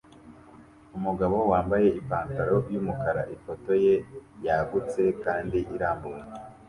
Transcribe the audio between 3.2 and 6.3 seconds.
ifoto ye yagutse kandi irambuye